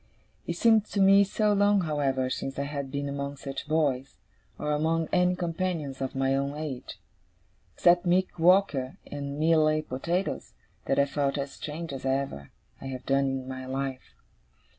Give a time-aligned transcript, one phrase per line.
[0.47, 4.17] It seemed to me so long, however, since I had been among such boys,
[4.57, 6.97] or among any companions of my own age,
[7.75, 10.53] except Mick Walker and Mealy Potatoes,
[10.85, 12.49] that I felt as strange as ever
[12.81, 14.15] I have done in my life.